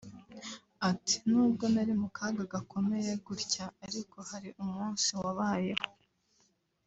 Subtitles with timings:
[0.89, 5.87] Ati “nubwo nari mu kaga gakomeye gutyo ariko hari umunsi wabayeho